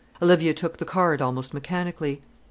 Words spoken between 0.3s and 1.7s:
took the card almost